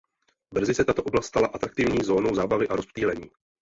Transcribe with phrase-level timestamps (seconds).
[0.53, 3.31] Brzy se tato oblast stala atraktivní zónou zábavy a rozptýlení.